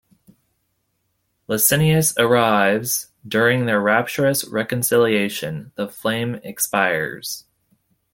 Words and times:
Licinius 1.47 2.15
arrives; 2.17 3.11
during 3.27 3.67
their 3.67 3.79
rapturous 3.79 4.43
reconciliation, 4.45 5.71
the 5.75 5.87
flame 5.87 6.41
expires. 6.43 7.45